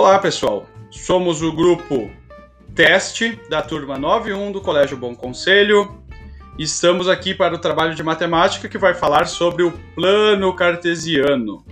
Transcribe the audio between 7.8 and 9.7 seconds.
de matemática que vai falar sobre